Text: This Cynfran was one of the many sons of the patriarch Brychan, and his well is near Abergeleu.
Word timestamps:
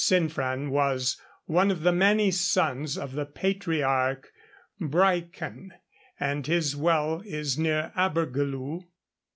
This 0.01 0.07
Cynfran 0.09 0.69
was 0.71 1.21
one 1.45 1.69
of 1.69 1.81
the 1.83 1.91
many 1.91 2.31
sons 2.31 2.97
of 2.97 3.11
the 3.11 3.27
patriarch 3.27 4.31
Brychan, 4.81 5.73
and 6.19 6.47
his 6.47 6.75
well 6.75 7.21
is 7.23 7.59
near 7.59 7.91
Abergeleu. 7.95 8.81